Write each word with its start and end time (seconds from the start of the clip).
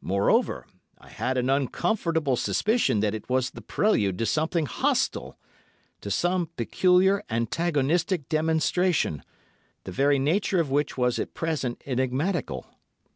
Moreover, 0.00 0.68
I 0.98 1.08
had 1.08 1.36
an 1.36 1.50
uncomfortable 1.50 2.36
suspicion 2.36 3.00
that 3.00 3.12
it 3.12 3.28
was 3.28 3.50
the 3.50 3.60
prelude 3.60 4.18
to 4.18 4.24
something 4.24 4.66
hostile—to 4.66 6.10
some 6.12 6.46
peculiar 6.56 7.24
antagonistic 7.28 8.28
demonstration, 8.28 9.24
the 9.82 9.90
very 9.90 10.20
nature 10.20 10.60
of 10.60 10.70
which 10.70 10.96
was 10.96 11.18
at 11.18 11.34
present 11.34 11.82
enigmatical. 11.86 12.68